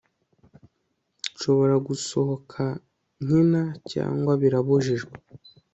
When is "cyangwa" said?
3.91-4.31